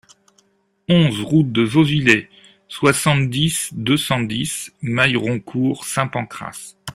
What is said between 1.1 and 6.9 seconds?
route de Vauvillers, soixante-dix, deux cent dix, Mailleroncourt-Saint-Pancras